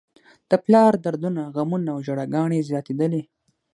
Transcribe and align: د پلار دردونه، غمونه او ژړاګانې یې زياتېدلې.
د 0.49 0.51
پلار 0.65 0.93
دردونه، 1.05 1.41
غمونه 1.55 1.89
او 1.93 1.99
ژړاګانې 2.07 2.55
یې 2.59 2.67
زياتېدلې. 2.69 3.21